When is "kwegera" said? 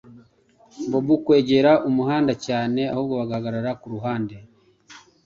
1.25-1.71